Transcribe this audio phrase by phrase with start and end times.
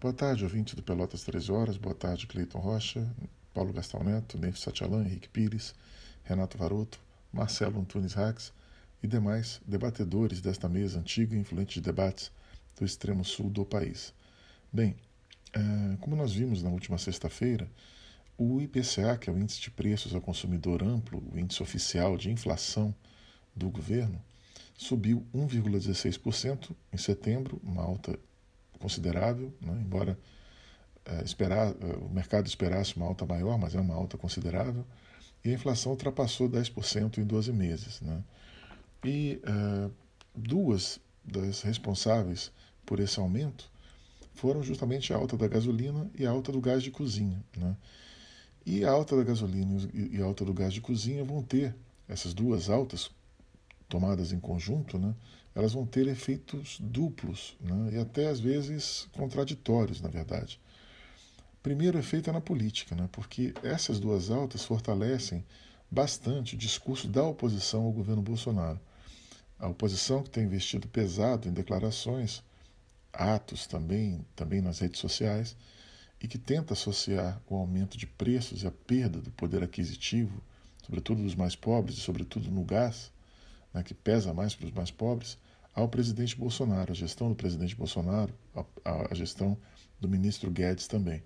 [0.00, 1.76] Boa tarde, ouvinte do Pelotas 13 Horas.
[1.76, 3.06] Boa tarde, Cleiton Rocha,
[3.52, 5.74] Paulo Gastão Neto, Neif Satialan, Henrique Pires,
[6.24, 6.98] Renato Varoto,
[7.30, 8.50] Marcelo Antunes Rax
[9.02, 12.32] e demais debatedores desta mesa antiga e influente de debates
[12.78, 14.14] do extremo sul do país.
[14.72, 14.96] Bem,
[15.52, 15.60] é,
[16.00, 17.70] como nós vimos na última sexta-feira,
[18.38, 22.30] o IPCA, que é o Índice de Preços ao Consumidor Amplo, o índice oficial de
[22.30, 22.94] inflação
[23.54, 24.18] do governo,
[24.78, 28.18] subiu 1,16% em setembro, uma alta
[28.80, 29.80] considerável, né?
[29.84, 30.18] embora
[31.04, 34.84] é, esperar, é, o mercado esperasse uma alta maior, mas é uma alta considerável,
[35.44, 38.00] e a inflação ultrapassou 10% em 12 meses.
[38.00, 38.22] Né?
[39.04, 39.90] E é,
[40.34, 42.50] duas das responsáveis
[42.84, 43.70] por esse aumento
[44.34, 47.42] foram justamente a alta da gasolina e a alta do gás de cozinha.
[47.56, 47.76] Né?
[48.64, 51.74] E a alta da gasolina e a alta do gás de cozinha vão ter,
[52.08, 53.10] essas duas altas,
[53.90, 55.14] tomadas em conjunto, né,
[55.54, 60.58] elas vão ter efeitos duplos né, e até às vezes contraditórios, na verdade.
[61.62, 65.44] Primeiro efeito é na política, né, porque essas duas altas fortalecem
[65.90, 68.80] bastante o discurso da oposição ao governo Bolsonaro.
[69.58, 72.42] A oposição que tem investido pesado em declarações,
[73.12, 75.56] atos também, também nas redes sociais,
[76.22, 80.40] e que tenta associar o aumento de preços e a perda do poder aquisitivo,
[80.84, 83.10] sobretudo dos mais pobres e sobretudo no gás,
[83.72, 85.38] né, que pesa mais para os mais pobres,
[85.74, 89.56] ao presidente Bolsonaro, a gestão do presidente Bolsonaro, a, a gestão
[90.00, 91.22] do ministro Guedes também.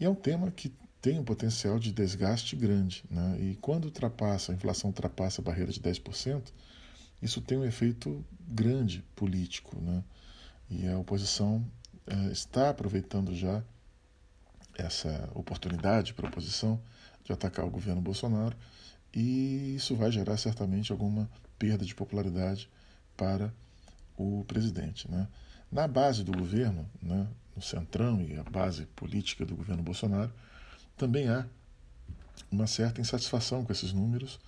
[0.00, 3.04] E é um tema que tem um potencial de desgaste grande.
[3.10, 3.38] Né?
[3.40, 6.52] E quando ultrapassa, a inflação ultrapassa a barreira de 10%,
[7.20, 9.80] isso tem um efeito grande político.
[9.80, 10.02] Né?
[10.70, 11.64] E a oposição
[12.06, 13.62] é, está aproveitando já
[14.76, 16.80] essa oportunidade para a oposição
[17.24, 18.56] de atacar o governo Bolsonaro
[19.14, 22.68] e isso vai gerar certamente alguma perda de popularidade
[23.16, 23.52] para
[24.16, 25.10] o presidente.
[25.10, 25.28] Né?
[25.70, 30.32] Na base do governo, né, no centrão e a base política do governo Bolsonaro,
[30.96, 31.46] também há
[32.50, 34.38] uma certa insatisfação com esses números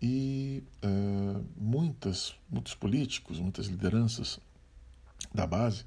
[0.00, 4.40] e uh, muitas, muitos políticos, muitas lideranças
[5.32, 5.84] da base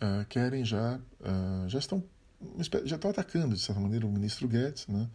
[0.00, 2.04] uh, querem já, uh, já estão
[2.84, 5.08] já estão atacando de certa maneira o ministro Guedes, né?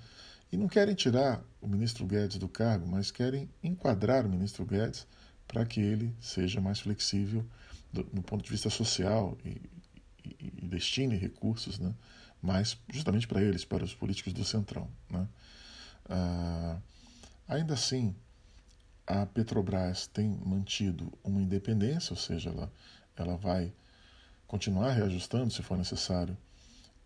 [0.54, 5.08] E não querem tirar o ministro Guedes do cargo, mas querem enquadrar o ministro Guedes
[5.48, 7.44] para que ele seja mais flexível
[7.92, 9.60] do, do ponto de vista social e,
[10.24, 11.92] e, e destine recursos né,
[12.40, 14.88] mais justamente para eles, para os políticos do Centrão.
[15.10, 15.28] Né?
[16.08, 16.78] Ah,
[17.48, 18.16] ainda assim,
[19.08, 22.72] a Petrobras tem mantido uma independência, ou seja, ela,
[23.18, 23.74] ela vai
[24.46, 26.38] continuar reajustando se for necessário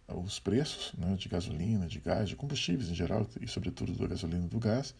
[0.07, 4.45] os preços né, de gasolina, de gás, de combustíveis em geral, e sobretudo da gasolina
[4.45, 4.95] e do gás.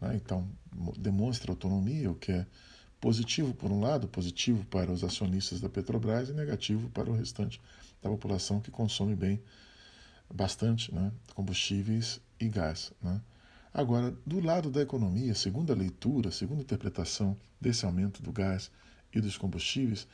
[0.00, 0.48] Né, então,
[0.96, 2.46] demonstra autonomia, o que é
[3.00, 7.60] positivo, por um lado, positivo para os acionistas da Petrobras e negativo para o restante
[8.02, 9.40] da população que consome bem
[10.32, 12.92] bastante né, combustíveis e gás.
[13.00, 13.20] Né.
[13.72, 18.70] Agora, do lado da economia, segundo a leitura, segundo a interpretação desse aumento do gás
[19.14, 20.06] e dos combustíveis,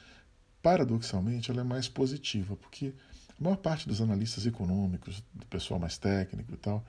[0.62, 2.92] paradoxalmente ela é mais positiva, porque
[3.38, 6.84] a maior parte dos analistas econômicos, do pessoal mais técnico e tal,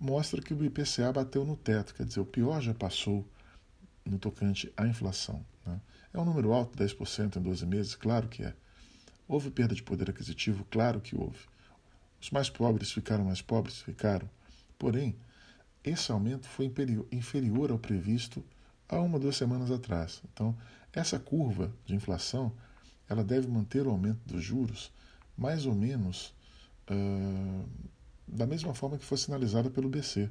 [0.00, 3.26] mostra que o IPCA bateu no teto, quer dizer, o pior já passou
[4.04, 5.44] no tocante à inflação.
[5.64, 5.80] Né?
[6.12, 7.94] É um número alto, 10% em 12 meses?
[7.94, 8.54] Claro que é.
[9.26, 10.64] Houve perda de poder aquisitivo?
[10.70, 11.38] Claro que houve.
[12.20, 13.80] Os mais pobres ficaram mais pobres?
[13.82, 14.28] Ficaram.
[14.78, 15.16] Porém,
[15.84, 16.72] esse aumento foi
[17.12, 18.44] inferior ao previsto
[18.88, 20.22] há uma, duas semanas atrás.
[20.32, 20.56] Então,
[20.92, 22.52] essa curva de inflação
[23.08, 24.92] ela deve manter o aumento dos juros
[25.38, 26.34] mais ou menos
[26.90, 27.68] uh,
[28.26, 30.28] da mesma forma que foi sinalizada pelo BC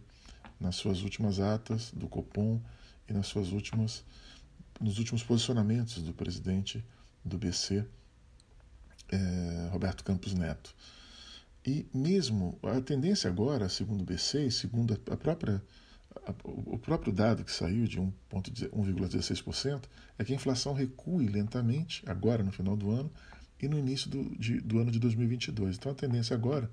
[0.59, 2.61] nas suas últimas atas do Copom
[3.09, 4.03] e nas suas últimas
[4.79, 6.85] nos últimos posicionamentos do presidente
[7.25, 7.83] do BC
[9.09, 10.75] eh, Roberto Campos Neto.
[11.65, 15.63] E mesmo a tendência agora segundo o BC e segundo a própria
[16.43, 19.83] o próprio dado que saiu de 1,16%
[20.17, 23.11] é que a inflação recue lentamente agora no final do ano
[23.61, 25.77] e no início do, de, do ano de 2022.
[25.77, 26.69] Então a tendência agora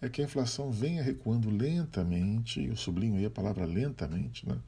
[0.00, 4.58] é que a inflação venha recuando lentamente, eu sublinho aí a palavra lentamente, né?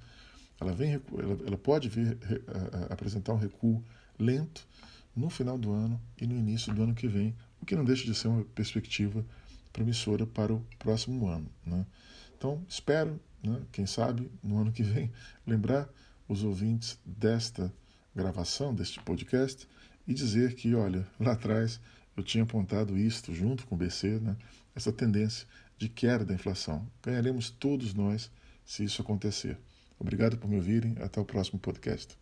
[0.60, 2.18] ela, vem, ela, ela pode vir
[2.48, 3.82] a, a, apresentar um recuo
[4.18, 4.66] lento
[5.14, 8.04] no final do ano e no início do ano que vem, o que não deixa
[8.04, 9.24] de ser uma perspectiva
[9.72, 11.48] promissora para o próximo ano.
[11.64, 11.86] Né?
[12.36, 15.10] Então, espero, né, quem sabe, no ano que vem,
[15.46, 15.88] lembrar
[16.28, 17.72] os ouvintes desta
[18.14, 19.66] gravação, deste podcast,
[20.06, 21.80] e dizer que, olha, lá atrás
[22.16, 24.36] eu tinha apontado isto junto com o BC, né,
[24.74, 25.46] essa tendência
[25.78, 26.86] de queda da inflação.
[27.02, 28.30] Ganharemos todos nós
[28.64, 29.58] se isso acontecer.
[29.98, 30.96] Obrigado por me ouvirem.
[31.00, 32.21] Até o próximo podcast.